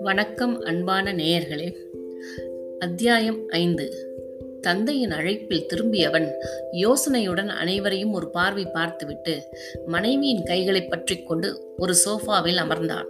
வணக்கம் 0.00 0.60
அன்பான 0.60 1.12
நேயர்களே. 1.12 1.74
அத்தியாயம் 2.78 3.48
ஐந்து. 3.48 3.92
தந்தையின் 4.60 5.10
அழைப்பில் 5.10 5.66
திரும்பியவன் 5.66 6.32
யோசனையுடன் 6.72 7.46
அனைவரையும் 7.46 8.12
ஒரு 8.12 8.30
பார்வை 8.30 8.66
பார்த்துவிட்டு 8.72 9.42
மனைவியின் 9.86 10.42
கைகளை 10.42 10.84
பற்றி 10.84 11.22
கொண்டு 11.22 11.74
ஒரு 11.76 11.94
சோஃபாவில் 12.04 12.56
அமர்ந்தான். 12.56 13.06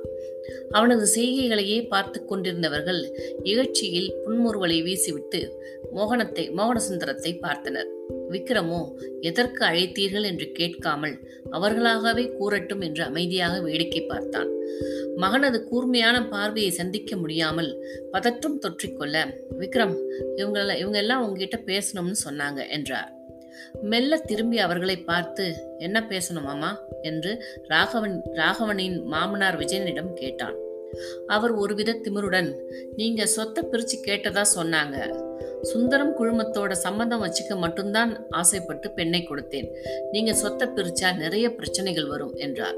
அவனது 0.70 1.04
செய்கைகளையே 1.14 1.79
பார்த்து 1.88 2.18
கொண்டிருந்தவர்கள் 2.24 3.00
இகழ்ச்சியில் 3.42 4.10
புன்முறுவலை 4.24 4.78
வீசிவிட்டு 4.82 5.40
மோகனத்தை 5.95 6.45
மோகனசுந்தரத்தை 6.56 7.32
பார்த்தனர். 7.42 7.90
விக்ரமோ 8.30 8.80
எதற்கு 9.20 9.64
அழைத்தீர்கள் 9.64 10.22
என்று 10.22 10.52
கேட்காமல் 10.52 11.16
அவர்களாகவே 11.50 12.24
கூறட்டும் 12.38 12.80
என்று 12.80 13.02
அமைதியாக 13.04 13.55
வேடிக்கை 13.60 14.02
பார்த்தான். 14.02 14.50
மகனது 15.16 15.59
கூர்மையான 15.64 16.16
பார்வையை 16.28 16.70
சந்திக்க 16.70 17.16
முடியாமல் 17.16 17.70
பதற்றம் 18.12 18.61
தொற்றிக்கொள்ள 18.61 19.16
விக்ரம் 19.61 19.97
இவங்க 20.36 20.58
இவங்க 20.74 20.98
எல்லாம் 20.98 21.24
உங்ககிட்ட 21.27 21.58
பேசணும்னு 21.66 22.16
சொன்னாங்க 22.27 22.69
என்றார். 22.69 23.12
மெல்ல 23.82 24.16
திரும்பி 24.16 24.58
அவர்களை 24.58 24.96
பார்த்து 24.96 25.76
என்ன 25.78 26.06
பேசணும் 26.08 26.42
மாமா? 26.42 26.80
என்று 27.02 27.44
ராகவன் 27.68 28.22
ராகவனின் 28.32 29.02
மாமனார் 29.04 29.58
விஜயனிடம் 29.58 30.12
கேட்டான். 30.12 30.56
அவர் 31.27 31.52
ஒருவித 31.52 31.92
திமிருடன் 31.92 32.54
நீங்க 32.96 33.27
சொத்தை 33.27 33.64
பிரிச்சு 33.64 33.96
கேட்டதா 34.06 34.44
சொன்னாங்க. 34.54 35.22
சுந்தரம் 35.62 36.16
குழுமத்தோட 36.18 36.72
சம்மந்தம் 36.72 37.22
வச்சுக்க 37.24 37.56
மட்டும்தான் 37.56 38.27
ஆசைப்பட்டு 38.30 38.90
பெண்ணை 38.90 39.27
கொடுத்தேன். 39.28 39.68
நீங்க 40.10 40.34
சொத்தை 40.34 40.68
பிரிச்சா 40.68 41.16
நிறைய 41.16 41.55
பிரச்சனைகள் 41.55 42.06
வரும் 42.06 42.34
என்றார். 42.34 42.77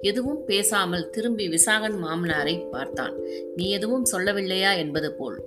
எதுவும் 0.00 0.44
பேசாமல் 0.44 1.10
திரும்பி 1.10 1.48
விசாகன் 1.48 1.96
மாமனாரை 2.04 2.68
பார்த்தான். 2.70 3.14
நீ 3.56 3.70
எதுவும் 3.70 4.06
சொல்லவில்லையா? 4.12 4.76
என்பது 4.76 5.12
போல். 5.12 5.38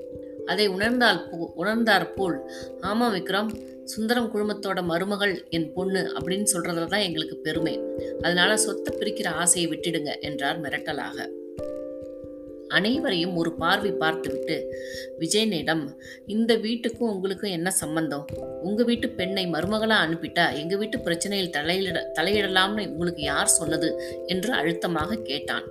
அதை 0.45 0.67
உணர்ந்தால் 0.67 1.29
போ 1.29 1.53
உணர்ந்தார் 1.55 2.13
போல். 2.13 2.49
ஆமா 2.81 3.07
விக்ரம் 3.13 3.51
சுந்தரம் 3.83 4.29
குழுமத்தோட 4.33 4.83
மருமகள் 4.83 5.47
என் 5.49 5.73
பொண்ணு 5.73 6.11
அப்படின்னு 6.15 6.45
சொல்றதுல 6.53 6.85
தான் 6.85 6.99
எங்களுக்கு 6.99 7.37
பெருமை. 7.37 7.79
அதனால 8.21 8.57
சொத்தை 8.57 8.97
பிரிக்கிற 8.97 9.27
ஆசையை 9.27 9.71
விட்டுடுங்க 9.71 10.19
என்றார் 10.19 10.61
மிரட்டலாக. 10.61 11.27
அனைவரையும் 12.73 13.35
ஒரு 13.35 13.51
பார்வை 13.53 13.91
பார்த்துவிட்டு 13.91 14.57
விஜயனிடம் 15.19 15.83
இந்த 16.25 16.51
வீட்டுக்கும் 16.55 17.11
உங்களுக்கும் 17.13 17.51
என்ன 17.51 17.71
சம்பந்தம்? 17.71 18.25
உங்க 18.61 18.83
வீட்டு 18.83 19.09
பெண்ணை 19.09 19.45
மருமகளா 19.47 19.97
அனுப்பிட்டா 20.05 20.45
எங்க 20.61 20.75
வீட்டு 20.75 20.97
பிரச்சனையில் 20.97 21.53
தலையிட 21.57 22.01
தலையிடலாம்னு 22.19 22.85
உங்களுக்கு 22.93 23.21
யார் 23.21 23.55
சொன்னது? 23.59 23.89
என்று 24.25 24.51
அழுத்தமாக 24.53 25.15
கேட்டான். 25.15 25.65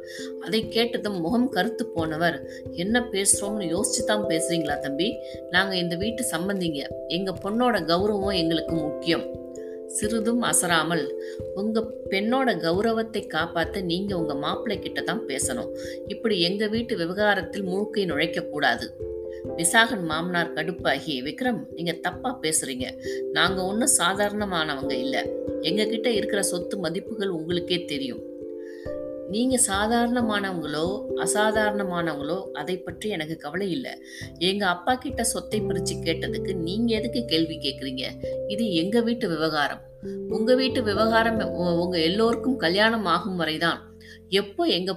அதை 0.45 0.69
கேட்டதும் 0.69 1.21
முகம் 1.21 1.49
கருத்து 1.49 1.87
போனவர் 1.87 2.39
என்ன 2.73 3.05
பேசுறோம்னு 3.13 3.69
யோசிச்சு 3.75 4.05
தான் 4.05 4.27
பேசுறீங்களா 4.29 4.79
தம்பி? 4.79 5.09
நாங்க 5.51 5.77
இந்த 5.77 5.97
வீட்டு 5.97 6.25
சம்பந்திங்க. 6.31 6.83
எங்க 7.09 7.33
பொண்ணோட 7.45 7.79
கௌரவம் 7.93 8.41
எங்களுக்கு 8.43 8.75
முக்கியம். 8.75 9.27
சிறிதும் 9.97 10.43
அசராமல் 10.43 11.05
உங்கள் 11.55 11.91
பெண்ணோட 12.11 12.61
கௌரவத்தை 12.61 13.23
காப்பாற்ற 13.27 13.81
நீங்கள் 13.81 14.19
உங்கள் 14.19 14.37
மாப்பிள்ளை 14.37 14.77
கிட்ட 14.79 15.01
தான் 15.01 15.25
பேசணும். 15.27 15.71
இப்படி 16.07 16.41
எங்கள் 16.41 16.69
வீட்டு 16.69 16.97
விவகாரத்தில் 16.97 17.63
மூக்கை 17.63 18.05
நுழைக்கக்கூடாது 18.05 18.89
விசாகன் 19.57 20.05
மாமனார் 20.11 20.55
கடுப்பாகி 20.55 21.15
விக்ரம் 21.29 21.61
நீங்க 21.77 21.93
தப்பா 21.93 22.39
பேசுறீங்க. 22.43 22.87
நாங்க 23.33 23.59
ஒன்றும் 23.65 23.97
சாதாரணமானவங்க 23.99 24.95
இல்லை. 25.05 25.23
எங்ககிட்ட 25.61 26.07
இருக்கிற 26.07 26.43
சொத்து 26.43 26.79
மதிப்புகள் 26.79 27.37
உங்களுக்கே 27.39 27.85
தெரியும். 27.85 28.23
நீங்க 29.33 29.57
சாதாரணமானவங்களோ 29.69 30.87
அசாதாரணமானவங்களோ 31.25 32.39
அதை 32.61 32.75
பற்றி 32.87 33.07
எனக்கு 33.17 33.37
கவலை 33.45 33.69
இல்லை. 33.77 33.93
எங்க 34.49 34.65
அப்பா 34.75 34.93
கிட்ட 35.05 35.23
சொத்தை 35.33 35.61
பிரிச்சு 35.61 35.95
கேட்டதுக்கு 36.07 36.53
நீங்க 36.67 36.91
எதுக்கு 36.99 37.21
கேள்வி 37.33 37.57
கேட்குறீங்க 37.67 38.05
இது 38.55 38.65
எங்க 38.83 39.01
வீட்டு 39.09 39.29
விவகாரம். 39.35 39.83
உங்க 40.37 40.51
வீட்டு 40.61 40.81
விவகாரம் 40.91 41.41
உங்க 41.83 41.97
எல்லோருக்கும் 42.09 42.61
கல்யாணம் 42.65 43.09
ஆகும் 43.15 43.41
வரைதான். 43.43 43.81
எப்போ 44.41 44.63
எங்க 44.77 44.93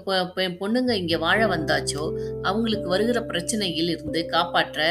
பொண்ணுங்க 0.60 0.92
இங்க 1.02 1.16
வாழ 1.26 1.40
வந்தாச்சோ 1.54 2.04
அவங்களுக்கு 2.50 2.88
வருகிற 2.94 3.20
பிரச்சனையில் 3.32 3.92
இருந்து 3.96 4.22
காப்பாற்ற 4.36 4.82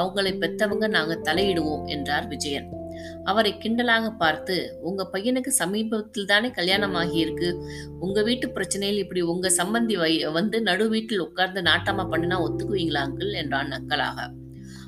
அவங்களை 0.00 0.34
பெத்தவங்க 0.44 0.88
நாங்க 0.96 1.16
தலையிடுவோம் 1.28 1.86
என்றார் 1.96 2.28
விஜயன். 2.34 2.68
அவரை 3.24 3.58
கிண்டலாக 3.58 4.16
பார்த்து 4.16 4.78
உங்க 4.80 5.10
பையனுக்கு 5.12 5.48
சமீபத்தில் 5.48 6.26
தானே 6.26 6.50
கல்யாணம் 6.50 6.94
ஆகியிருக்கு 6.94 7.50
உங்க 7.98 8.22
வீட்டு 8.22 8.48
பிரச்சனையில் 8.48 8.98
இப்படி 8.98 9.20
உங்க 9.20 9.50
சம்பந்தி 9.58 9.96
வந்து 10.32 10.62
நடு 10.62 10.88
வீட்டில் 10.88 11.20
உட்கார்ந்து 11.20 11.62
நாட்டமா 11.62 12.04
பண்ணினா 12.06 12.38
ஒத்துக்குவீங்களா 12.40 13.02
அங்கிள்? 13.02 13.32
என்றான் 13.32 13.72
நக்கலாக. 13.72 14.18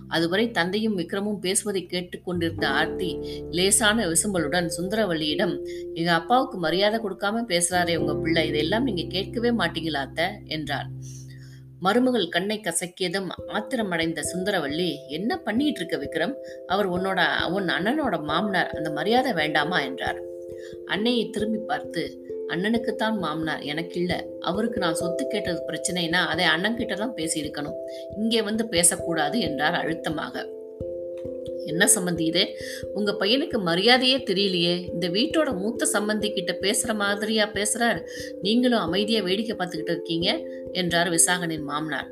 அதுவரை 0.08 0.50
தந்தையும் 0.50 0.98
விக்ரமும் 0.98 1.38
பேசுவதை 1.38 1.86
கேட்டுக்கொண்டிருந்த 1.86 2.68
ஆர்த்தி 2.68 3.10
லேசான 3.50 4.06
விசும்பலுடன் 4.06 4.68
சுந்தரவல்லியிடம் 4.76 5.54
எங்க 5.94 6.12
அப்பாவுக்கு 6.12 6.58
மரியாதை 6.58 7.00
கொடுக்காம 7.00 7.44
பேசுறாரே 7.48 7.96
உங்க 7.96 8.14
பிள்ளை 8.14 8.48
இதெல்லாம் 8.48 8.82
நீங்க 8.82 9.02
கேட்கவே 9.02 9.50
மாட்டீங்களாத்த 9.50 10.20
என்றார் 10.46 10.88
மருமகள் 11.84 12.28
கண்ணை 12.28 12.60
கசக்கியதும் 12.60 13.28
ஆத்திரமடைந்த 13.46 14.20
சுந்தரவல்லி 14.32 14.90
என்ன 15.08 15.38
பண்ணிட்டு 15.38 15.80
இருக்க 15.80 15.96
விக்ரம்? 15.96 16.34
அவர் 16.66 16.88
உன்னோட 16.90 17.20
உன் 17.50 17.68
அண்ணனோட 17.68 18.22
மாமனார் 18.22 18.70
அந்த 18.70 18.90
மரியாதை 18.90 19.32
வேண்டாமா? 19.32 19.80
என்றார். 19.80 20.20
அன்னையை 20.86 21.30
திரும்பி 21.30 21.58
பார்த்து 21.66 22.02
அண்ணனுக்குத்தான் 22.48 23.16
மாமனார் 23.18 23.60
எனக்கு 23.60 24.00
இல்ல 24.00 24.26
அவருக்கு 24.40 24.80
நான் 24.80 24.94
சொத்து 24.94 25.26
கேட்டது 25.26 25.60
பிரச்சனைனா 25.68 26.20
அதை 26.26 26.44
அண்ணன் 26.44 26.76
கிட்ட 26.76 26.94
தான் 26.94 27.14
பேசியிருக்கணும். 27.14 27.78
இங்கே 28.16 28.42
வந்து 28.42 28.66
பேசக்கூடாது 28.68 29.40
என்றார் 29.40 29.74
அழுத்தமாக. 29.74 30.44
என்ன 31.66 31.88
சம்பந்தி 31.94 32.20
இது? 32.20 32.56
உங்க 32.94 33.16
பையனுக்கு 33.20 33.58
மரியாதையே 33.60 34.16
தெரியலையே. 34.16 34.92
இந்த 34.92 35.08
வீட்டோட 35.08 35.58
மூத்த 35.58 35.88
சம்பந்தி 35.92 36.32
கிட்ட 36.32 36.58
பேசுற 36.60 36.94
மாதிரியா 36.94 37.50
பேசுறார். 37.50 38.00
நீங்களும் 38.40 38.78
அமைதியா 38.78 39.22
வேடிக்கை 39.22 39.56
பார்த்துக்கிட்டு 39.56 39.90
இருக்கீங்க 39.90 40.46
என்றார் 40.72 41.10
விசாகனின் 41.10 41.64
மாமனார். 41.64 42.10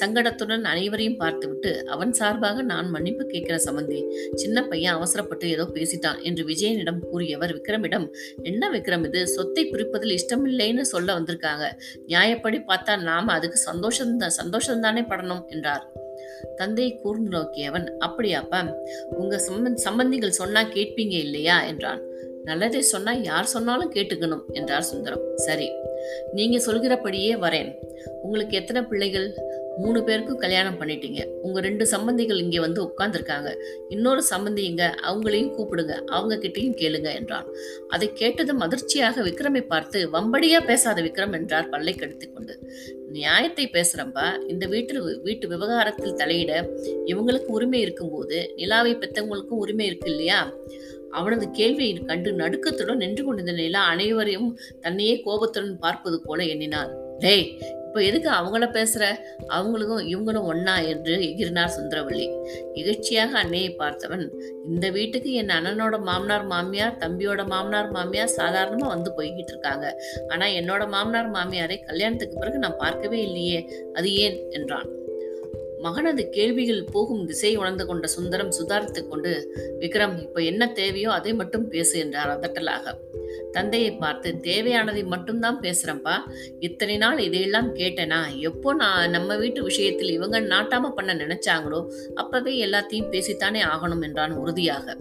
சங்கடத்துடன் 0.00 0.64
அனைவரையும் 0.64 1.16
பார்த்துவிட்டு 1.16 1.86
அவன் 1.86 2.12
சார்பாக 2.12 2.62
நான் 2.62 2.90
மன்னிப்பு 2.90 3.26
கேட்கிற 3.26 3.60
சம்பந்தி. 3.64 4.04
சின்ன 4.34 4.66
பையன் 4.66 4.94
அவசரப்பட்டு 4.94 5.50
ஏதோ 5.50 5.64
பேசிட்டான் 5.74 6.22
என்று 6.22 6.44
விஜயனிடம் 6.44 6.98
கூறியவர் 6.98 7.60
விக்ரமிடம் 7.60 8.10
என்ன 8.42 8.70
விக்ரம் 8.70 9.04
இது? 9.04 9.28
சொத்தை 9.28 9.70
பிரிப்பதில் 9.70 10.18
இஷ்டமில்லைன்னு 10.18 10.80
சொல்ல 10.80 11.20
வந்திருக்காங்க. 11.20 11.64
நியாயப்படி 12.06 12.60
பார்த்தா 12.68 13.02
நாம 13.02 13.32
அதுக்கு 13.32 13.56
சந்தோஷம் 13.56 14.20
சந்தோஷம் 14.28 14.80
தானே 14.80 15.00
படணும் 15.00 15.46
என்றார். 15.46 16.01
தந்தையை 16.56 16.96
கூர்ந்து 16.96 17.30
நோக்கியவன் 17.30 17.96
அப்படியாப்பா 18.00 18.74
உங்க 19.10 19.36
சம்பந்திகள் 19.84 20.38
சொன்னா 20.40 20.62
கேட்பீங்க 20.62 21.18
இல்லையா? 21.18 21.62
என்றான். 21.62 22.02
நல்லதை 22.44 22.82
சொன்னா 22.82 23.12
யார் 23.12 23.44
சொன்னாலும் 23.44 23.92
கேட்டுக்கணும் 23.92 24.42
என்றார் 24.52 24.82
சுந்தரம். 24.82 25.36
சரி 25.36 25.70
நீங்க 26.32 26.58
சொல்கிறபடியே 26.58 27.34
வரேன். 27.36 27.70
உங்களுக்கு 28.22 28.56
எத்தனை 28.56 28.82
பிள்ளைகள்? 28.82 29.34
மூணு 29.78 30.04
பேருக்கும் 30.04 30.38
கல்யாணம் 30.38 30.78
பண்ணிட்டீங்க. 30.80 31.20
உங்க 31.42 31.60
ரெண்டு 31.60 31.84
சம்பந்திகள் 31.90 32.40
இங்கே 32.40 32.60
வந்து 32.60 32.80
உட்கார்ந்துருக்காங்க. 32.82 33.50
இன்னொரு 33.88 34.22
சம்பந்தி 34.30 34.58
இங்க 34.58 34.94
அவங்களையும் 35.02 35.52
கூப்பிடுங்க. 35.56 35.94
அவங்க 36.06 36.36
கிட்டையும் 36.36 36.76
கேளுங்க 36.76 37.14
என்றான். 37.14 37.46
அதை 37.88 38.12
கேட்டதும் 38.12 38.60
அதிர்ச்சியாக 38.60 39.22
விக்ரமை 39.22 39.66
பார்த்து 39.66 40.10
வம்படியா 40.10 40.60
பேசாத 40.66 41.02
விக்ரம் 41.02 41.32
என்றார் 41.32 41.68
பல்லை 41.68 41.94
கடித்து 41.94 42.32
கொண்டு 42.32 42.56
நியாயத்தை 43.10 43.70
பேசுறப்பா 43.72 44.26
இந்த 44.48 44.66
வீட்டு 44.66 45.20
வீட்டு 45.22 45.48
விவகாரத்தில் 45.48 46.14
தலையிட 46.14 46.52
இவங்களுக்கு 47.04 47.46
உரிமை 47.46 47.80
இருக்கும்போது 47.80 48.52
நிலாவை 48.56 48.94
பெத்தவங்களுக்கும் 48.94 49.62
உரிமை 49.64 49.86
இருக்கு 49.86 50.10
இல்லையா? 50.10 50.52
அவனது 51.12 51.50
கேள்வியை 51.50 51.92
கண்டு 51.92 52.32
நடுக்கத்துடன் 52.32 52.96
நின்று 52.96 53.24
கொண்டிருந்த 53.24 53.52
நிலையில் 53.52 53.74
அனைவரையும் 53.74 54.58
தன்னையே 54.80 55.22
கோபத்துடன் 55.22 55.78
பார்ப்பது 55.78 56.22
போல 56.22 56.44
எண்ணினான் 56.44 56.92
டேய் 57.18 57.58
இப்போ 57.86 58.04
எதுக்கு 58.04 58.30
அவங்கள 58.30 58.66
பேசுற? 58.70 59.18
அவங்களுக்கும் 59.48 60.06
இவங்களும் 60.06 60.46
ஒன்னா 60.52 60.86
என்று 60.86 61.14
எகிரினார் 61.20 61.74
சுந்தரவள்ளி. 61.76 62.26
இகழ்ச்சியாக 62.74 63.30
அன்னையை 63.30 63.76
பார்த்தவன் 63.78 64.30
இந்த 64.66 64.90
வீட்டுக்கு 64.90 65.32
என் 65.32 65.48
அண்ணனோட 65.48 65.98
மாமனார் 65.98 66.46
மாமியார் 66.46 66.98
தம்பியோட 66.98 67.46
மாமனார் 67.46 67.90
மாமியார் 67.90 68.36
சாதாரணமா 68.36 68.86
வந்து 68.86 69.12
போய்கிட்டு 69.16 69.48
இருக்காங்க. 69.48 69.94
ஆனா 70.28 70.46
என்னோட 70.46 70.88
மாமனார் 70.88 71.30
மாமியாரை 71.30 71.84
கல்யாணத்துக்கு 71.84 72.38
பிறகு 72.38 72.58
நான் 72.58 72.76
பார்க்கவே 72.76 73.22
இல்லையே 73.22 73.68
அது 73.92 74.14
ஏன்? 74.14 74.38
என்றான். 74.50 74.88
மகனது 75.82 76.22
கேள்விகள் 76.28 76.84
போகும் 76.84 77.26
திசை 77.26 77.56
உணர்ந்து 77.56 77.86
கொண்ட 77.86 78.06
சுந்தரம் 78.06 78.50
சுதாரித்து 78.50 79.08
கொண்டு 79.08 79.32
விக்ரம் 79.80 80.22
இப்ப 80.22 80.40
என்ன 80.40 80.72
தேவையோ 80.72 81.10
அதை 81.10 81.34
மட்டும் 81.34 81.68
பேசு 81.68 81.98
என்றார் 81.98 82.32
அதட்டலாக. 82.34 82.94
தந்தையை 83.52 83.90
பார்த்து 83.92 84.28
தேவையானதை 84.42 85.04
மட்டும்தான் 85.04 85.60
பேசுறேன்ப்பா. 85.60 86.16
இத்தனை 86.58 86.96
நாள் 86.96 87.18
இதையெல்லாம் 87.18 87.74
கேட்டேனா? 87.76 88.38
எப்போ 88.38 88.74
நான் 88.74 89.10
நம்ம 89.10 89.36
வீட்டு 89.36 89.62
விஷயத்தில் 89.62 90.10
இவங்க 90.10 90.40
நாட்டாம 90.40 90.90
பண்ண 90.90 91.14
நினைச்சாங்களோ 91.14 91.80
அப்பவே 92.14 92.54
எல்லாத்தையும் 92.66 93.10
பேசித்தானே 93.10 93.62
ஆகணும் 93.74 94.02
என்றான் 94.02 94.32
உறுதியாக. 94.32 94.96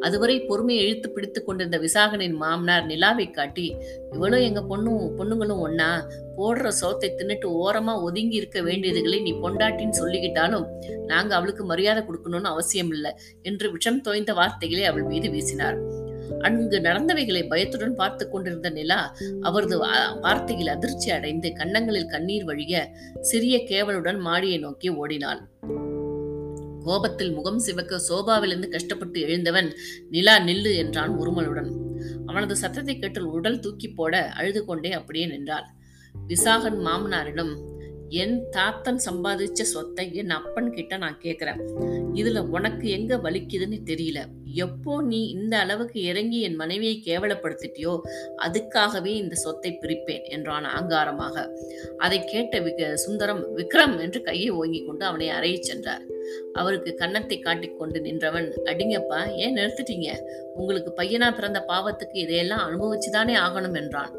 அதுவரை 0.00 0.40
பொறுமையை 0.40 0.84
இழுத்து 0.84 1.10
பிடித்து 1.10 1.44
கொண்டிருந்த 1.44 1.78
விசாகனின் 1.78 2.36
மாமனார் 2.36 2.86
நிலாவை 2.86 3.30
காட்டி 3.30 3.66
இவளும் 4.12 4.40
எங்க 4.40 4.60
பொண்ணும் 4.60 5.04
பொண்ணுங்களும் 5.18 5.62
ஒன்னா 5.66 5.90
போடுற 6.38 6.72
சோத்தை 6.80 7.08
தின்னுட்டு 7.18 7.48
ஓரமா 7.64 7.94
ஒதுங்கி 8.06 8.36
இருக்க 8.40 8.60
வேண்டியதுகளை 8.62 9.18
நீ 9.22 9.32
பொண்டாட்டின்னு 9.44 10.00
சொல்லிக்கிட்டாலும் 10.00 10.66
நாங்க 11.06 11.32
அவளுக்கு 11.38 11.64
மரியாதை 11.64 12.02
கொடுக்கணும்னு 12.04 12.52
அவசியம் 12.54 12.92
இல்லை 12.96 13.12
என்று 13.42 13.68
விஷம் 13.76 14.02
தோய்ந்த 14.08 14.34
வார்த்தைகளை 14.40 14.84
அவள் 14.90 15.08
மீது 15.12 15.30
வீசினார். 15.34 15.78
அங்கு 16.46 16.78
நடந்தவைகளை 16.86 17.42
பயத்துடன் 17.52 17.94
பார்த்து 18.00 18.24
கொண்டிருந்த 18.28 18.68
நிலா 18.70 18.98
அவரது 19.40 19.76
வார்த்தையில் 20.24 20.72
அதிர்ச்சி 20.74 21.08
அடைந்து 21.10 21.48
கன்னங்களில் 21.52 22.12
கண்ணீர் 22.12 22.48
வழிய 22.50 22.82
சிறிய 23.30 23.56
கேவலுடன் 23.70 24.20
மாடியை 24.26 24.58
நோக்கி 24.66 24.90
ஓடினாள். 25.02 25.40
கோபத்தில் 26.86 27.32
முகம் 27.32 27.58
சிவக்க 27.58 27.96
சோபாவிலிருந்து 28.08 28.68
கஷ்டப்பட்டு 28.74 29.18
எழுந்தவன் 29.26 29.68
நிலா 30.14 30.36
நில்லு 30.46 30.70
என்றான் 30.82 31.14
உருமலுடன். 31.22 31.70
அவனது 32.28 32.54
சத்தத்தை 32.62 32.94
கேட்டு 32.98 33.26
உடல் 33.38 33.60
தூக்கி 33.64 33.88
போட 33.88 34.14
அழுது 34.38 34.60
கொண்டே 34.64 34.92
அப்படியே 34.92 35.26
நின்றாள். 35.26 35.66
விசாகன் 36.26 36.78
மாமனாரிடம் 36.86 37.54
என் 38.10 38.48
தாத்தன் 38.50 39.00
சம்பாதிச்ச 39.06 39.60
சொத்தை 39.60 40.14
என் 40.14 40.30
அப்பன் 40.30 40.72
கிட்ட 40.72 40.96
நான் 40.96 41.18
கேக்குறேன். 41.24 41.58
இதுல 42.14 42.38
உனக்கு 42.48 42.90
எங்க 42.90 43.16
வலிக்குதுன்னு 43.16 43.78
தெரியல. 43.90 44.20
எப்போ 44.54 45.02
நீ 45.02 45.30
இந்த 45.30 45.58
அளவுக்கு 45.58 46.02
இறங்கி 46.02 46.40
என் 46.40 46.56
மனைவியை 46.56 47.02
கேவலப்படுத்திட்டியோ 47.06 48.00
அதுக்காகவே 48.46 49.12
இந்த 49.22 49.34
சொத்தை 49.34 49.78
பிரிப்பேன் 49.82 50.24
என்றான் 50.28 50.64
ஆங்காரமாக 50.64 51.46
அதை 51.98 52.24
கேட்ட 52.24 52.60
விக 52.60 52.96
சுந்தரம் 52.96 53.42
விக்ரம் 53.58 54.00
என்று 54.00 54.22
கையை 54.22 54.50
ஓங்கி 54.50 54.84
கொண்டு 54.84 55.04
அவனை 55.04 55.28
அறையச் 55.28 55.68
சென்றார். 55.70 56.06
அவருக்கு 56.52 56.94
கன்னத்தை 56.94 57.38
காட்டிக்கொண்டு 57.38 58.00
நின்றவன் 58.00 58.48
அடிங்கப்பா 58.64 59.34
ஏன் 59.34 59.56
நிறுத்திட்டீங்க? 59.58 60.08
உங்களுக்கு 60.54 60.92
பையனா 61.02 61.34
பிறந்த 61.34 61.64
பாவத்துக்கு 61.68 62.14
இதையெல்லாம் 62.14 62.64
அனுபவிச்சுதானே 62.68 63.36
ஆகணும் 63.46 63.74
என்றான். 63.74 64.14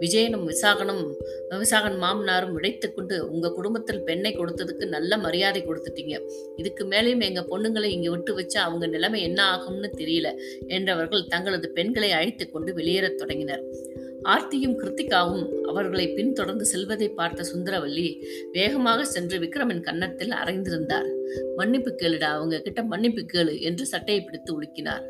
விஜயனும் 0.00 0.48
விசாகனும் 0.48 1.02
விசாகன் 1.50 1.98
மாமனாரும் 2.02 2.56
விடைத்துக்கொண்டு 2.58 3.18
உங்க 3.18 3.52
குடும்பத்தில் 3.52 4.02
பெண்ணை 4.02 4.36
கொடுத்ததுக்கு 4.36 4.88
நல்ல 4.88 5.18
மரியாதை 5.18 5.62
கொடுத்துட்டீங்க. 5.62 6.20
இதுக்கு 6.56 6.84
மேலேயும் 6.84 7.20
எங்க 7.20 7.44
பொண்ணுங்களை 7.50 7.84
இங்க 7.84 8.10
விட்டு 8.10 8.34
வச்சு 8.34 8.60
அவங்க 8.60 8.86
நிலைமை 8.86 9.22
என்ன 9.22 9.40
ஆகும்னு 9.56 9.90
தெரியல 9.96 10.30
என்றவர்கள் 10.66 11.26
தங்களது 11.26 11.70
பெண்களை 11.70 12.12
அழைத்து 12.12 12.50
கொண்டு 12.50 12.74
வெளியேறத் 12.74 13.18
தொடங்கினர். 13.18 13.64
ஆர்த்தியும் 14.22 14.76
கிருத்திகாவும் 14.78 15.62
அவர்களை 15.62 16.08
பின்தொடர்ந்து 16.08 16.64
செல்வதை 16.64 17.08
பார்த்த 17.08 17.44
சுந்தரவல்லி 17.54 18.22
வேகமாக 18.52 19.04
சென்று 19.04 19.38
விக்ரமின் 19.38 19.80
கன்னத்தில் 19.80 20.30
அரைந்திருந்தார் 20.30 21.08
மன்னிப்பு 21.56 21.90
கேளுடா 22.02 22.28
அவங்க 22.36 22.58
கிட்ட 22.58 22.82
மன்னிப்பு 22.82 23.24
கேளு 23.32 23.54
என்று 23.60 23.86
சட்டையை 23.86 24.20
பிடித்து 24.24 24.50
உலுக்கினார். 24.58 25.04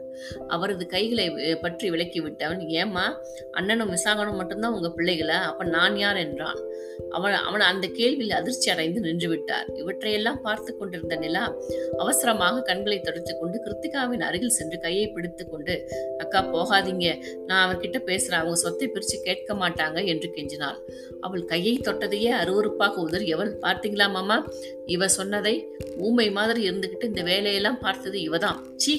அவரது 0.49 0.85
கைகளை 0.87 1.27
பற்றி 1.65 1.87
விளக்கிவிட்டவன் 1.91 2.63
ஏமா 2.81 3.05
அண்ணனும் 3.53 3.93
விசாகனும் 3.95 4.39
மட்டும்தான் 4.41 4.75
உங்க 4.79 4.89
பிள்ளைகளா? 4.97 5.39
அப்ப 5.51 5.65
நான் 5.77 5.97
யார்? 5.97 6.17
என்றான். 6.17 6.61
அவன் 7.17 7.35
அவன் 7.49 7.65
அந்த 7.69 7.87
கேள்வியில் 7.99 8.37
அதிர்ச்சி 8.39 8.69
அடைந்து 8.71 9.01
நின்று 9.01 9.29
விட்டார் 9.29 9.69
இவற்றையெல்லாம் 9.75 10.41
பார்த்து 10.43 10.71
கொண்டிருந்த 10.77 11.17
நிலா 11.17 11.45
அவசரமாக 11.99 12.63
கண்களை 12.63 12.99
தொடர்த்து 13.01 13.33
கொண்டு 13.39 13.57
கிருத்திகாவின் 13.65 14.25
அருகில் 14.29 14.55
சென்று 14.59 14.79
கையை 14.79 15.07
பிடித்து 15.09 15.45
கொண்டு 15.49 15.75
அக்கா 16.19 16.41
போகாதீங்க. 16.55 17.09
நான் 17.47 17.63
அவர்கிட்ட 17.65 17.99
பேசுறேன். 18.11 18.41
அவங்க 18.43 18.59
சொத்தை 18.65 18.89
பிரிச்சு 18.89 19.19
கேட்க 19.23 19.55
மாட்டாங்க 19.55 19.99
என்று 20.05 20.31
கெஞ்சினாள். 20.37 20.79
அவள் 21.21 21.45
கையை 21.45 21.75
தொட்டதையே 21.89 22.31
அருவறுப்பாக 22.43 22.95
உதறியவள் 23.07 23.53
பார்த்தீங்களா 23.67 24.09
மாமா? 24.11 24.39
இவ 24.87 25.09
சொன்னதை 25.09 25.55
ஊமை 26.13 26.31
மாதிரி 26.31 26.61
இருந்துக்கிட்டு 26.69 27.11
இந்த 27.11 27.23
வேலையெல்லாம் 27.23 27.83
பார்த்தது 27.85 28.19
இவதான். 28.29 28.59
சி 28.77 28.95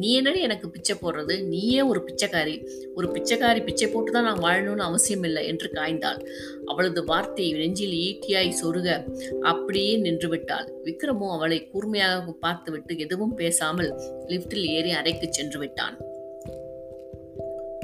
நீ 0.00 0.08
என்னடி 0.14 0.40
எனக்கு 0.40 0.66
பிச்சை 0.70 0.94
போடுறது? 1.00 1.34
நீயே 1.44 1.80
ஒரு 1.82 2.00
பிச்சைக்காரி. 2.06 2.54
ஒரு 2.94 3.06
பிச்சைக்காரி 3.14 3.60
பிச்சை 3.64 3.86
போட்டு 3.88 4.12
தான் 4.12 4.26
நான் 4.28 4.42
வாழணும்னு 4.46 4.84
அவசியம் 4.88 5.22
இல்லை 5.22 5.42
என்று 5.46 5.68
காய்ந்தாள். 5.74 6.18
அவளது 6.66 7.02
வார்த்தை 7.04 7.46
நெஞ்சில் 7.52 7.94
ஈட்டியாய் 8.06 8.58
சொருக 8.62 8.88
அப்படியே 9.52 9.92
நின்று 9.96 10.28
விட்டாள். 10.28 10.66
விக்ரமோ 10.84 11.28
அவளை 11.36 11.60
கூர்மையாக 11.72 12.34
பார்த்துவிட்டு 12.46 12.96
எதுவும் 12.98 13.36
பேசாமல் 13.42 13.92
லிப்டில் 14.26 14.66
ஏறி 14.78 14.92
அறைக்கு 14.92 15.28
சென்று 15.30 15.60
விட்டான். 15.64 15.96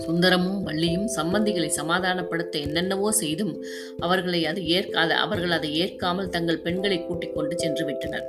சுந்தரமும் 0.05 0.61
வள்ளியும் 0.67 1.09
சம்பந்திகளை 1.17 1.71
சமாதானப்படுத்த 1.79 2.55
என்னென்னவோ 2.67 3.09
செய்தும் 3.13 3.55
அவர்களை 3.99 4.41
அது 4.47 4.61
ஏற்காத 4.77 5.11
அவர்கள் 5.15 5.51
அதை 5.51 5.71
ஏற்காமல் 5.77 6.31
தங்கள் 6.37 6.63
பெண்களை 6.67 6.99
கூட்டிக் 7.07 7.35
கொண்டு 7.35 7.55
சென்று 7.59 7.85
விட்டனர். 7.85 8.27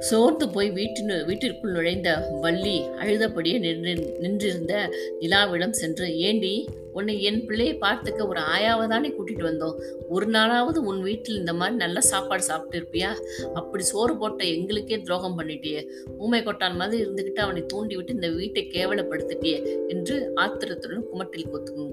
சோர்ந்து 0.00 0.46
போய் 0.48 0.70
வீட்டின் 0.70 1.12
வீட்டிற்குள் 1.26 1.72
நுழைந்த 1.72 2.10
வள்ளி 2.40 2.76
அழுதபடியே 3.00 3.56
நின்று 3.58 3.94
நின்றிருந்த 4.20 4.74
நிலாவிடம் 5.20 5.74
சென்று 5.74 6.06
ஏண்டி 6.18 6.54
உன்னை 6.92 7.22
என் 7.22 7.46
பிள்ளையை 7.46 7.78
பார்த்துக்க 7.80 8.26
ஒரு 8.26 8.40
ஆயாவை 8.40 8.88
தானே 8.88 9.08
கூட்டிட்டு 9.08 9.44
வந்தோம். 9.50 9.80
ஒரு 10.08 10.26
நாளாவது 10.26 10.76
உன் 10.76 11.02
வீட்டில் 11.02 11.36
இந்த 11.36 11.52
மாதிரி 11.52 11.76
நல்ல 11.76 12.00
சாப்பாடு 12.00 12.42
சாப்பிட்டு 12.42 12.78
இருப்பியா? 12.78 13.14
அப்படி 13.54 13.84
சோறு 13.84 14.16
போட்ட 14.16 14.44
எங்களுக்கே 14.44 15.02
துரோகம் 15.02 15.38
பண்ணிட்டியே. 15.38 15.86
ஊமை 16.18 16.42
கொட்டான் 16.42 16.76
மாதிரி 16.76 17.04
இருந்துகிட்டு 17.04 17.34
அவனை 17.34 17.66
தூண்டி 17.66 17.96
விட்டு 17.96 18.14
இந்த 18.14 18.28
வீட்டை 18.28 18.70
கேவலப்படுத்திட்டியே 18.72 19.86
என்று 19.88 20.32
ஆத்திரத்துடன் 20.34 21.04
குமட்டில் 21.12 21.50
குத்து 21.50 21.86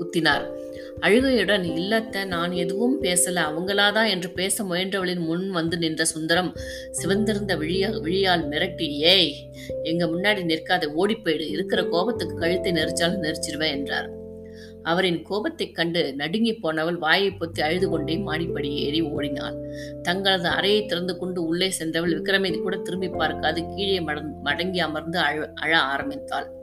குத்தினார். 0.00 0.44
அழுகையுடன் 1.00 1.64
இல்லத்த 1.64 2.24
நான் 2.24 2.52
எதுவும் 2.52 3.02
பேசல 3.02 3.42
அவங்களாதான் 3.50 4.08
என்று 4.08 4.30
பேச 4.30 4.64
முயன்றவளின் 4.64 5.18
முன் 5.18 5.50
வந்து 5.50 5.76
நின்ற 5.76 6.04
சுந்தரம் 6.04 6.56
சிவந்திருந்த 6.90 7.56
விழியா 7.56 8.00
விழியால் 8.00 8.48
மிரட்டி 8.48 8.88
ஏய் 8.88 9.34
எங்க 9.82 10.06
முன்னாடி 10.06 10.42
நிற்காத 10.44 10.86
ஓடிப்போயிடு 10.96 11.48
இருக்கிற 11.48 11.82
கோபத்துக்கு 11.84 12.36
கழுத்தை 12.36 12.72
நெரிச்சாலும் 12.72 13.22
நெரிச்சிருவேன் 13.22 13.76
என்றார். 13.78 14.19
அவரின் 14.82 15.22
கோபத்தைக் 15.22 15.74
கண்டு 15.74 16.14
நடுங்கி 16.14 16.54
போனவள் 16.54 16.98
வாயை 16.98 17.30
பொத்தி 17.30 17.60
அழுது 17.60 17.88
கொண்டே 17.88 18.16
மாடிப்படி 18.16 18.68
ஏறி 18.68 19.00
ஓடினாள். 19.00 19.56
தங்களது 20.02 20.48
அறையை 20.48 20.86
திறந்து 20.86 21.18
கொண்டு 21.18 21.44
உள்ளே 21.44 21.70
சென்றவள் 21.70 22.22
விக்ரமை 22.22 22.58
கூட 22.58 22.76
திரும்பி 22.76 23.08
பார்க்காது 23.08 23.64
கீழே 23.66 24.00
மடங்கி 24.44 24.78
அமர்ந்து 24.78 25.18
அழ 25.18 25.52
அழ 25.54 25.78
ஆரம்பித்தாள். 25.78 26.58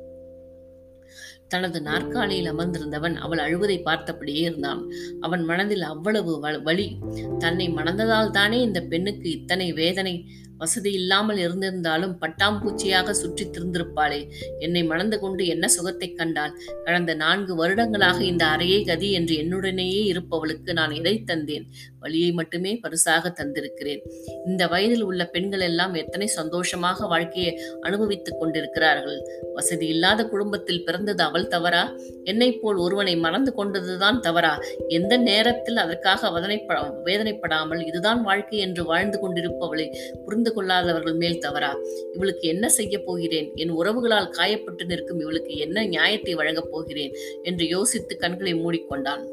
தனது 1.47 1.81
நாற்காலியில் 1.81 2.53
அமர்ந்திருந்தவன் 2.53 3.15
அவள் 3.15 3.37
அழுவதை 3.37 3.81
பார்த்தபடியே 3.83 4.39
இருந்தான். 4.39 4.91
அவன் 5.19 5.43
மனதில் 5.43 5.81
அவ்வளவு 5.81 6.61
வலி. 6.63 6.97
தன்னை 7.39 7.69
மணந்ததால் 7.69 8.29
தானே 8.29 8.61
இந்த 8.61 8.81
பெண்ணுக்கு 8.81 9.31
இத்தனை 9.31 9.73
வேதனை 9.73 10.25
வசதி 10.57 10.91
இல்லாமல் 10.91 11.37
இருந்திருந்தாலும் 11.37 12.13
பட்டாம்பூச்சியாக 12.21 13.09
சுற்றி 13.11 13.45
திருந்திருப்பாளே. 13.45 14.21
என்னை 14.59 14.83
மணந்து 14.83 15.19
கொண்டு 15.19 15.45
என்ன 15.45 15.67
சுகத்தை 15.67 16.13
கண்டாள்? 16.13 16.53
கடந்த 16.85 17.13
நான்கு 17.13 17.55
வருடங்களாக 17.55 18.23
இந்த 18.23 18.45
அறையே 18.45 18.79
கதி 18.85 19.11
என்று 19.11 19.35
என்னுடனேயே 19.35 20.01
இருப்பவளுக்கு 20.11 20.73
நான் 20.73 20.91
எதை 20.91 21.15
தந்தேன்? 21.25 21.67
வழியை 21.99 22.31
மட்டுமே 22.31 22.71
பரிசாக 22.75 23.29
தந்திருக்கிறேன். 23.29 24.01
இந்த 24.45 24.67
வயதில் 24.67 25.01
உள்ள 25.01 25.21
பெண்கள் 25.25 25.59
எல்லாம் 25.59 25.93
எத்தனை 25.93 26.27
சந்தோஷமாக 26.27 27.07
வாழ்க்கையை 27.07 27.51
அனுபவித்துக் 27.81 28.39
கொண்டிருக்கிறார்கள். 28.39 29.19
வசதி 29.53 29.87
இல்லாத 29.87 30.25
குடும்பத்தில் 30.25 30.83
பிறந்தது 30.83 31.23
அவள் 31.23 31.47
தவறா? 31.47 31.83
என்னை 32.23 32.49
போல் 32.51 32.75
ஒருவனை 32.75 33.15
மறந்து 33.17 33.53
கொண்டதுதான் 33.57 34.19
தவறா? 34.19 34.53
எந்த 34.87 35.13
நேரத்தில் 35.17 35.77
அதற்காக 35.77 36.29
வதனைப்ப 36.29 36.79
வேதனைப்படாமல் 37.05 37.81
இதுதான் 37.87 38.21
வாழ்க்கை 38.21 38.57
என்று 38.57 38.83
வாழ்ந்து 38.83 39.19
கொண்டிருப்பவளை 39.21 39.87
புரிந்து 40.25 40.46
கொள்ளாதவர்கள் 40.53 41.15
மேல் 41.15 41.39
தவறா? 41.39 41.77
இவளுக்கு 42.13 42.47
என்ன 42.47 42.69
செய்ய 42.69 42.99
போகிறேன்? 42.99 43.51
என் 43.55 43.71
உறவுகளால் 43.71 44.31
காயப்பட்டு 44.31 44.85
நிற்கும் 44.85 45.19
இவளுக்கு 45.19 45.55
என்ன 45.55 45.85
நியாயத்தை 45.85 46.35
வழங்கப் 46.35 46.71
போகிறேன்? 46.71 47.13
என்று 47.43 47.67
யோசித்து 47.67 48.17
கண்களை 48.17 48.53
மூடிக்கொண்டான். 48.53 49.25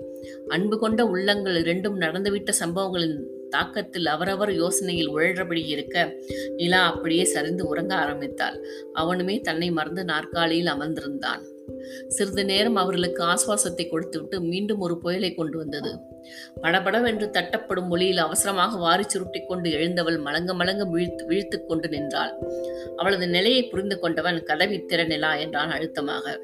அன்பு 0.49 0.79
கொண்ட 0.79 1.07
உள்ளங்கள் 1.07 1.57
இரண்டும் 1.57 2.01
நடந்துவிட்ட 2.01 2.51
சம்பவங்களின் 2.51 3.29
தாக்கத்தில் 3.57 4.07
அவரவர் 4.07 4.51
யோசனையில் 4.51 5.07
உழன்றபடி 5.07 5.67
இருக்க 5.67 6.17
நிலா 6.57 6.93
அப்படியே 6.93 7.25
சரிந்து 7.25 7.67
உறங்க 7.67 7.95
ஆரம்பித்தாள். 7.95 8.65
அவனுமே 8.95 9.41
தன்னை 9.41 9.71
மறந்து 9.71 10.05
நாற்காலியில் 10.05 10.67
அமர்ந்திருந்தான். 10.67 11.53
சிறிது 12.09 12.45
நேரம் 12.45 12.77
அவர்களுக்கு 12.77 13.25
ஆஸ்வாசத்தை 13.25 13.89
கொடுத்துவிட்டு 13.89 14.41
மீண்டும் 14.41 14.79
ஒரு 14.79 14.99
புயலை 14.99 15.35
கொண்டு 15.35 15.59
வந்தது. 15.59 15.99
படபடவென்று 16.63 17.27
தட்டப்படும் 17.27 17.87
மொழியில் 17.87 18.17
அவசரமாக 18.17 18.79
வாரி 18.79 19.05
சுருட்டி 19.07 19.41
கொண்டு 19.41 19.71
எழுந்தவள் 19.71 20.19
மலங்க 20.19 20.55
மலங்க 20.55 20.85
விழித்து 20.85 21.27
விழித்து 21.27 21.67
கொண்டு 21.67 21.89
நின்றாள். 21.89 22.35
அவளது 22.97 23.29
நிலையை 23.29 23.65
புரிந்து 23.65 23.99
கொண்டவன் 23.99 24.43
கதவி 24.43 24.81
திறனிலா? 24.81 25.39
என்றான் 25.39 25.71
அழுத்தமாக. 25.71 26.41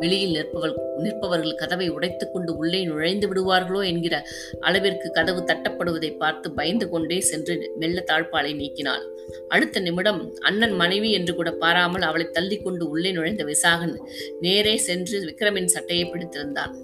வெளியில் 0.00 0.34
நிற்பவள் 0.34 0.74
நிற்பவர்கள் 0.98 1.54
கதவை 1.54 1.88
உடைத்துக் 1.90 2.32
கொண்டு 2.32 2.56
உள்ளே 2.56 2.84
நுழைந்து 2.84 3.28
விடுவார்களோ 3.28 3.84
என்கிற 3.84 4.24
அளவிற்கு 4.60 5.10
கதவு 5.10 5.40
தட்டப்படுவதை 5.40 6.16
பார்த்து 6.16 6.50
பயந்து 6.52 6.88
கொண்டே 6.88 7.20
சென்று 7.20 7.72
மெல்ல 7.76 8.04
தாழ்பாலை 8.06 8.52
நீக்கினாள். 8.54 9.04
அடுத்த 9.48 9.80
நிமிடம் 9.80 10.34
அண்ணன் 10.40 10.72
மனைவி 10.72 11.12
என்று 11.12 11.34
கூட 11.34 11.50
பாராமல் 11.50 12.02
அவளை 12.02 12.26
தள்ளிக்கொண்டு 12.32 12.82
உள்ளே 12.82 13.12
நுழைந்த 13.12 13.44
விசாகன் 13.44 13.96
நேரே 14.40 14.76
சென்று 14.76 15.18
விக்ரமின் 15.24 15.72
சட்டையை 15.76 16.06
பிடித்திருந்தான். 16.06 16.74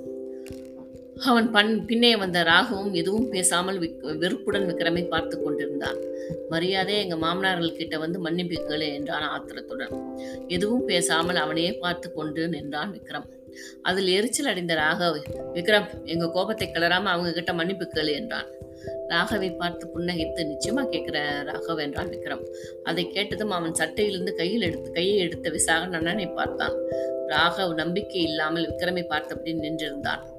அவன் 1.24 1.50
பண் 1.50 1.84
பின்னே 1.84 2.16
வந்த 2.16 2.42
ராகவும் 2.42 2.92
எதுவும் 2.92 3.28
பேசாமல் 3.28 3.80
விக்- 3.80 4.18
வெறுப்புடன் 4.18 4.74
விக்ரமை 4.74 5.08
பார்த்து 5.08 5.42
கொண்டிருந்தான். 5.42 5.96
மரியாதை 6.48 7.08
எங்க 7.08 7.26
மாமனார்கள் 7.26 7.76
கிட்ட 7.76 7.98
வந்து 7.98 8.22
மன்னிப்புகளே 8.22 8.94
என்றான் 8.94 9.22
ஆத்திரத்துடன். 9.22 10.18
எதுவும் 10.48 10.84
பேசாமல் 10.84 11.36
அவனையே 11.36 11.72
பார்த்து 11.72 12.12
கொண்டு 12.12 12.48
நின்றான் 12.48 12.92
விக்ரம். 12.92 13.24
அதில் 13.82 14.06
எரிச்சல் 14.06 14.46
அடைந்த 14.46 14.74
ராகவ் 14.74 15.22
விக்ரம் 15.54 16.04
எங்க 16.04 16.30
கோபத்தை 16.30 16.68
கிளறாம 16.68 17.04
அவங்க 17.04 17.32
கிட்ட 17.32 17.52
மன்னிப்பு 17.52 17.90
கேளு 17.94 18.12
என்றான். 18.12 18.46
ராகவை 19.08 19.56
பார்த்து 19.56 19.88
புன்னகைத்து 19.94 20.46
நிச்சயமா 20.46 20.88
கேட்கிற 20.88 21.42
ராகவ் 21.42 21.80
என்றான் 21.80 22.08
விக்ரம். 22.08 22.46
அதை 22.84 23.08
கேட்டதும் 23.08 23.50
அவன் 23.50 23.72
சட்டையிலிருந்து 23.72 24.34
கையில் 24.34 24.60
எடுத்து 24.60 24.90
கையை 24.90 25.16
எடுத்த 25.16 25.50
விசாக 25.50 25.98
நன்னனை 25.98 26.34
பார்த்தான். 26.34 26.74
ராகவ் 27.28 27.74
நம்பிக்கை 27.74 28.22
இல்லாமல் 28.22 28.70
விக்ரமை 28.70 29.06
பார்த்தபடி 29.06 29.52
நின்றிருந்தான். 29.52 30.36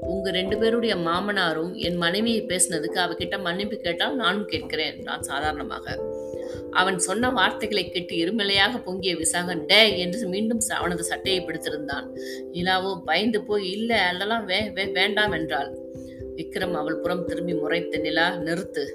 உங்கள் 0.00 0.32
ரெண்டு 0.32 0.58
பேருடைய 0.58 0.96
மாமனாரும் 0.96 1.74
என் 1.74 1.96
மனைவியை 1.96 2.42
பேசினதுக்கு 2.42 2.94
அவகிட்ட 2.94 3.40
மன்னிப்பு 3.40 3.76
கேட்டால் 3.76 4.16
நானும் 4.16 4.46
கேட்கிறேன் 4.46 4.96
என்றான் 4.96 5.22
சாதாரணமாக. 5.22 5.98
அவன் 6.70 6.98
சொன்ன 6.98 7.30
வார்த்தைகளை 7.30 7.90
கேட்டு 7.90 8.14
இருமலையாக 8.14 8.82
பொங்கிய 8.82 9.16
விசாகன் 9.16 9.66
டே 9.66 9.98
என்று 9.98 10.26
மீண்டும் 10.26 10.60
அவனது 10.68 11.04
சட்டையை 11.04 11.44
பிடித்திருந்தான். 11.44 12.06
நிலாவோ 12.52 13.02
பயந்து 13.04 13.44
போய் 13.44 13.70
இல்லை 13.70 13.96
அதெல்லாம் 13.96 14.44
வே 14.44 14.60
வே- 14.60 14.92
வேண்டாம் 14.92 15.32
என்றாள். 15.32 15.78
விக்ரம் 16.36 16.72
அவள் 16.72 16.98
புறம் 16.98 17.24
திரும்பி 17.24 17.52
முறைத்த 17.52 18.00
நிலா 18.00 18.34
நிறுத்து. 18.34 18.86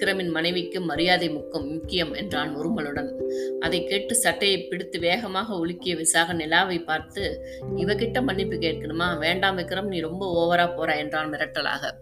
விக்ரமின் 0.00 0.30
மனைவிக்கு 0.30 0.80
மரியாதை 0.80 1.30
முக்கம் 1.30 1.68
முக்கியம் 1.68 2.14
என்றான் 2.14 2.56
உருமலுடன் 2.56 3.12
அதை 3.60 3.84
கேட்டு 3.84 4.14
சட்டையை 4.14 4.62
பிடித்து 4.62 4.98
வேகமாக 4.98 5.66
உலுக்கிய 5.66 5.96
விசாக 5.96 6.32
நிலாவை 6.32 6.78
பார்த்து 6.78 7.46
இவகிட்ட 7.76 8.22
மன்னிப்பு 8.22 8.56
கேட்கணுமா? 8.56 9.18
வேண்டாம் 9.18 9.58
விக்ரம் 9.58 9.86
நீ 9.86 10.00
ரொம்ப 10.00 10.26
ஓவரா 10.26 10.76
போற 10.76 10.96
என்றான் 10.96 11.30
மிரட்டலாக. 11.30 11.92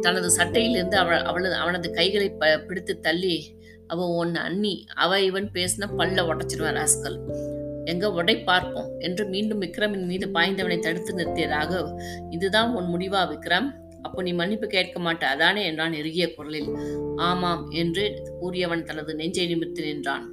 தனது 0.00 0.36
சட்டையிலிருந்து 0.36 0.94
அவள் 0.94 1.18
அவளது 1.18 1.54
அவனது 1.54 1.90
கைகளை 1.90 2.30
ப- 2.30 2.58
பிடித்து 2.58 3.00
தள்ளி 3.00 3.56
அவ 3.86 4.06
உன் 4.06 4.34
அண்ணி 4.34 4.86
அவ 4.94 5.20
இவன் 5.20 5.50
பேசின 5.54 5.86
பல்ல 5.98 6.22
உடைச்சிருவான் 6.22 6.76
ராஸ்கல். 6.76 7.18
எங்க 7.84 8.10
உடை 8.10 8.42
பார்ப்போம் 8.42 8.90
என்று 8.98 9.26
மீண்டும் 9.26 9.60
விக்ரமின் 9.60 10.06
மீது 10.06 10.28
பாய்ந்தவனை 10.28 10.78
தடுத்து 10.78 11.14
நிறுத்தியதாக 11.14 12.00
இதுதான் 12.30 12.74
உன் 12.74 13.00
முடிவா 13.00 13.28
விக்ரம்? 13.28 13.86
அப்போ 14.02 14.22
நீ 14.22 14.32
மன்னிப்பு 14.32 14.66
கேட்க 14.66 14.98
மாட்ட 15.00 15.24
அதானே 15.34 15.62
என்றான் 15.64 15.92
இறுகிய 15.92 16.26
குரலில். 16.34 16.70
ஆமாம் 17.16 17.62
என்று 17.70 18.04
கூறியவன் 18.40 18.82
தனது 18.82 19.14
நெஞ்சை 19.14 19.46
நிமித்து 19.54 19.82
நின்றான். 19.84 20.26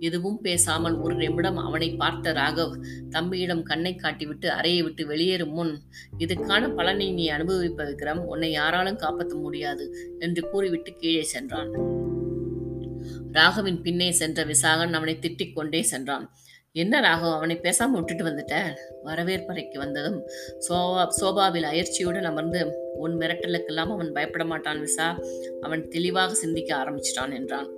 எதுவும் 0.00 0.40
பேசாமல் 0.40 0.96
ஒரு 0.96 1.14
நிமிடம் 1.14 1.56
அவனை 1.56 1.88
பார்த்த 1.94 2.32
ராகவ் 2.32 2.74
தம்பியிடம் 3.10 3.62
கண்ணை 3.62 3.92
காட்டிவிட்டு 3.94 4.46
அறையை 4.46 4.82
விட்டு 4.82 5.06
வெளியேறும் 5.06 5.50
முன் 5.50 5.72
இதுக்கான 6.18 6.70
பலனை 6.74 7.12
நீ 7.12 7.24
அனுபவிப்ப 7.28 7.86
விக்ரம் 7.90 8.22
உன்னை 8.24 8.50
யாராலும் 8.50 8.96
காப்பாற்ற 8.96 9.36
முடியாது 9.36 9.86
என்று 10.18 10.42
கூறிவிட்டு 10.50 10.92
கீழே 10.96 11.22
சென்றான். 11.22 11.70
ராகவின் 13.32 13.80
பின்னே 13.82 14.10
சென்ற 14.12 14.44
விசாகன் 14.44 14.92
அவனை 14.92 15.18
திட்டிக் 15.20 15.54
கொண்டே 15.54 15.82
சென்றான். 15.82 16.26
என்ன 16.78 17.00
ராகவ் 17.00 17.36
அவனை 17.36 17.56
பேசாம 17.62 17.90
விட்டுட்டு 17.90 18.24
வந்துட்ட? 18.24 18.56
வரவேற்பறைக்கு 19.04 19.76
வந்ததும் 19.76 20.18
சோபா 20.68 21.08
சோபாவில் 21.08 21.62
அயற்சியுடன் 21.62 22.22
அமர்ந்து 22.22 22.60
உன் 22.94 23.14
மிரட்டலுக்கெல்லாம் 23.18 23.92
அவன் 23.94 24.12
பயப்பட 24.12 24.44
மாட்டான் 24.44 24.80
விசா. 24.80 25.18
அவன் 25.60 25.88
தெளிவாக 25.88 26.34
சிந்திக்க 26.34 26.76
ஆரம்பிச்சிட்டான் 26.76 27.34
என்றான். 27.34 27.68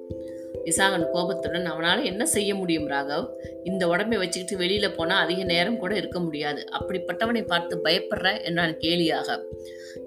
விசாகன் 0.65 1.07
கோபத்துடன் 1.13 1.65
அவனால் 1.65 2.05
என்ன 2.05 2.27
செய்ய 2.27 2.55
முடியும் 2.55 2.89
ராகவ்? 2.89 3.27
இந்த 3.65 3.89
உடம்பை 3.89 4.19
வச்சுக்கிட்டு 4.19 4.57
வெளியில் 4.57 4.95
போனால் 4.95 5.25
அதிக 5.25 5.45
நேரம் 5.45 5.79
கூட 5.79 5.97
இருக்க 5.97 6.21
முடியாது. 6.21 6.65
அப்படிப்பட்டவனை 6.79 7.47
பார்த்து 7.47 7.77
பயப்படுற? 7.85 8.43
என்றான் 8.45 8.77
கேலியாக. 8.77 9.39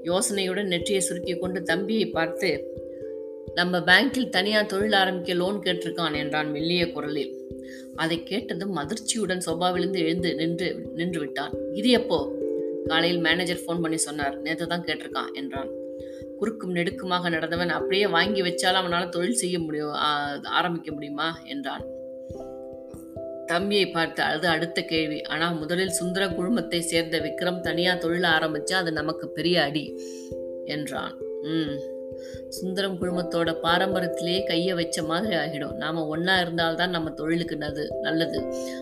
யோசனையுடன் 0.03 0.71
நெற்றியை 0.73 1.01
சுருக்கி 1.01 1.35
கொண்டு 1.35 1.62
தம்பியை 1.63 2.05
பார்த்து 2.05 2.51
நம்ம 3.55 3.79
பேங்கில் 3.79 4.29
தனியாக 4.29 4.65
தொழில் 4.65 4.93
ஆரம்பிக்க 4.93 5.33
லோன் 5.33 5.57
கேட்டிருக்கான் 5.65 6.15
என்றான் 6.15 6.51
மெல்லிய 6.51 6.91
குரலில். 6.91 7.33
அதை 7.96 8.24
கேட்டதும் 8.24 8.77
அதிர்ச்சியுடன் 8.77 9.42
சோபாவிலிருந்து 9.46 9.98
எழுந்து 9.98 10.36
நின்று 10.36 10.89
நின்று 10.94 11.20
விட்டான். 11.20 11.51
இது 11.74 11.89
எப்போ? 11.89 12.32
காலையில் 12.86 13.20
மேனேஜர் 13.20 13.62
ஃபோன் 13.68 13.82
பண்ணி 13.82 13.98
சொன்னார். 13.98 14.42
நேற்று 14.42 14.68
தான் 14.68 14.84
கேட்டிருக்கான் 14.84 15.34
என்றான். 15.34 15.70
குறுக்கும் 16.38 16.75
நெடுக்குமாக 16.75 17.30
நடந்தவன் 17.30 17.70
அப்படியே 17.70 18.08
வாங்கி 18.08 18.42
வச்சாலும் 18.42 18.82
அவனால 18.84 19.10
தொழில் 19.10 19.36
செய்ய 19.36 19.60
முடியும் 19.60 19.92
ஆரம்பிக்க 20.44 20.92
முடியுமா? 20.92 21.39
என்றான். 21.46 21.86
தம்பியை 23.46 23.89
பார்த்து 23.89 24.22
அது 24.24 24.48
அடுத்த 24.48 24.82
கேள்வி. 24.82 25.22
ஆனா 25.22 25.51
முதலில் 25.51 25.89
சுந்தர 25.89 26.27
குழுமத்தை 26.27 26.82
சேர்ந்த 26.82 27.18
விக்ரம் 27.20 27.60
தனியா 27.60 27.96
தொழில் 27.96 28.22
ஆரம்பிச்சா 28.22 28.74
அது 28.74 28.92
நமக்கு 28.92 29.30
பெரிய 29.30 29.62
அடி 29.62 30.01
என்றான். 30.65 31.15
ம். 31.42 31.75
சுந்தரம் 32.50 32.98
குழுமத்தோட 33.01 33.50
பாரம்பரியத்திலேயே 33.63 34.44
கையை 34.44 34.74
வச்ச 34.74 35.03
மாதிரி 35.03 35.36
ஆகிடும். 35.36 35.75
நாம 35.75 36.06
ஒன்றா 36.08 36.39
இருந்தால்தான் 36.39 36.89
நம்ம 36.89 37.10
தொழிலுக்கு 37.10 37.56
நது 37.56 37.86
நல்லது. 38.01 38.42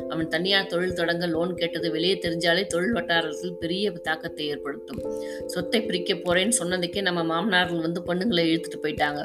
அவன் 0.10 0.28
தனியார் 0.28 0.68
தொழில் 0.68 0.94
தொடங்க 0.94 1.28
லோன் 1.28 1.54
கேட்டது 1.56 1.92
வெளியே 1.92 2.20
தெரிஞ்சாலே 2.26 2.68
தொழில் 2.68 2.94
வட்டாரத்தில் 2.94 3.54
பெரிய 3.54 3.92
தாக்கத்தை 3.92 4.48
ஏற்படுத்தும். 4.48 5.02
சொத்தை 5.46 5.82
பிரிக்க 5.82 6.14
போறேன்னு 6.14 6.60
சொன்னதுக்கே 6.60 7.02
நம்ம 7.02 7.24
மாமனார்கள் 7.24 7.80
வந்து 7.80 8.02
பொண்ணுங்களை 8.08 8.44
இழுத்துட்டு 8.50 8.82
போயிட்டாங்க. 8.84 9.22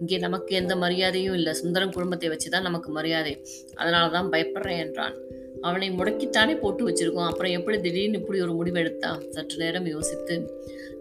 இங்கே 0.00 0.18
நமக்கு 0.18 0.54
எந்த 0.54 0.76
மரியாதையும் 0.76 1.34
இல்லை. 1.34 1.52
சுந்தரம் 1.52 1.92
குடும்பத்தை 1.92 2.28
வச்சுதான் 2.28 2.68
நமக்கு 2.70 2.90
மரியாதை. 2.90 3.34
அதனால 3.74 4.08
தான் 4.08 4.32
பயப்படுறேன் 4.32 4.82
என்றான். 4.86 5.16
அவனை 5.62 5.90
முடக்கித்தானே 5.90 6.58
போட்டு 6.58 6.82
வச்சிருக்கோம். 6.88 7.28
அப்புறம் 7.30 7.52
எப்படி 7.52 7.80
திடீர்னு 7.80 8.18
இப்படி 8.18 8.40
ஒரு 8.40 8.52
முடிவு 8.52 8.78
எடுத்தான் 8.78 9.18
சற்று 9.30 9.56
நேரம் 9.56 9.86
யோசித்து 9.86 10.34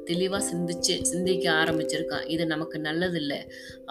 தெளிவாக 0.10 0.42
சிந்திச்சு 0.50 0.96
சிந்திக்க 1.12 1.46
ஆரம்பிச்சிருக்கான். 1.62 2.26
இது 2.34 2.44
நமக்கு 2.54 2.78
நல்லதில்லை. 2.88 3.40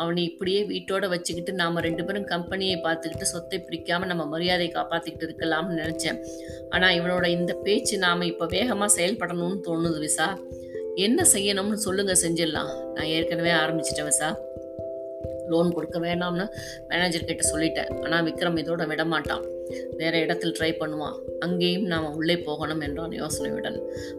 அவனை 0.01 0.23
இப்படியே 0.31 0.61
வீட்டோட 0.73 1.05
வச்சுக்கிட்டு 1.15 1.55
நாம் 1.63 1.85
ரெண்டு 1.89 2.05
பேரும் 2.09 2.29
கம்பெனியை 2.35 2.77
பார்த்துக்கிட்டு 2.87 3.33
சொத்தை 3.35 3.61
பிரிக்காமல் 3.69 4.13
நம்ம 4.13 4.27
மரியாதை 4.35 4.69
காப்பாற்றிக்கிட்டு 4.79 5.29
இருக்கலாம்னு 5.29 5.81
நினச்சேன். 5.83 6.21
ஆனால் 6.75 6.97
இவனோட 7.01 7.27
இந்த 7.39 7.55
பேச்சு 7.67 7.97
நாம் 8.07 8.29
இப்போ 8.33 8.49
வேகமாக 8.57 8.91
செயல்படணும்னு 8.99 9.61
தோணுது 9.69 10.01
விசா. 10.07 10.29
என்ன 11.07 11.25
செய்யணும்னு 11.33 11.79
சொல்லுங்க 11.87 12.15
செஞ்சிடலாம். 12.25 12.71
நான் 12.95 13.11
ஏற்கனவே 13.17 13.53
ஆரம்பிச்சிட்டேன் 13.63 14.11
விசா. 14.11 14.31
லோன் 15.53 15.71
கொடுக்க 15.77 15.99
வேண்டாம்னு 16.07 16.45
மேனேஜர் 16.89 17.29
கிட்ட 17.29 17.45
சொல்லிட்டேன். 17.53 17.93
ஆனால் 18.05 18.25
விக்ரம் 18.27 18.59
இதோட 18.63 18.83
விட 18.91 19.05
மாட்டான் 19.13 19.45
வேற 20.01 20.15
இடத்தில் 20.25 20.55
ட்ரை 20.59 20.71
பண்ணுவான். 20.81 21.17
அங்கேயும் 21.45 21.87
நாம் 21.93 22.13
உள்ளே 22.19 22.37
போகணும் 22.49 22.85
என்றான் 22.87 23.17
யோசனையுடன். 23.23 23.79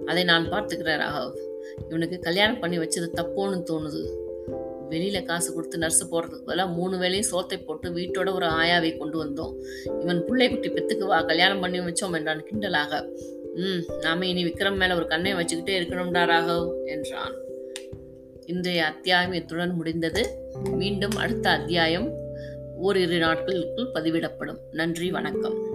அதை 0.09 0.23
நான் 0.31 0.51
பார்த்துக்கிறேன் 0.53 1.01
ராகவ். 1.05 1.35
இவனுக்கு 1.87 2.19
கல்யாணம் 2.19 2.59
பண்ணி 2.59 2.77
வச்சது 2.77 3.07
தப்போன்னு 3.13 3.63
தோணுது. 3.71 4.27
வெளியில 4.89 5.25
காசு 5.25 5.53
கொடுத்து 5.53 5.77
நர்ஸ் 5.77 6.11
போடுறதுக்கு 6.11 6.45
பதிலாக 6.45 6.71
மூணு 6.71 6.97
வேளையும் 6.97 7.31
சோத்தை 7.31 7.65
போட்டு 7.65 7.89
வீட்டோட 7.89 8.33
ஒரு 8.33 8.45
ஆயாவை 8.45 8.97
கொண்டு 8.97 9.25
வந்தோம். 9.25 9.53
இவன் 10.01 10.25
பிள்ளை 10.25 10.49
குட்டி 10.49 10.69
பெத்துக்கு 10.69 11.05
வா 11.05 11.21
கல்யாணம் 11.21 11.59
பண்ணி 11.59 11.79
வச்சோம் 11.79 12.15
என்றான் 12.15 12.43
கிண்டலாக. 12.43 13.09
ம் 13.55 13.83
நாம 14.01 14.25
இனி 14.25 14.45
விக்ரம் 14.45 14.77
மேல 14.77 14.95
ஒரு 14.95 15.07
கண்ணை 15.07 15.33
வச்சுக்கிட்டே 15.33 15.75
இருக்கணும்டா 15.79 16.23
ராகவ் 16.25 16.85
என்றான். 16.85 17.35
இன்றைய 18.45 18.85
அத்தியாயம் 18.85 19.33
இத்துடன் 19.33 19.71
முடிந்தது. 19.71 20.29
மீண்டும் 20.71 21.15
அடுத்த 21.15 21.49
அத்தியாயம் 21.49 22.13
ஓரிரு 22.77 23.17
நாட்களுக்குள் 23.17 23.91
பதிவிடப்படும். 23.93 24.57
நன்றி 24.71 25.11
வணக்கம். 25.11 25.68